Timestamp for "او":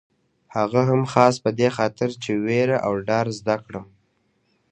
2.87-2.93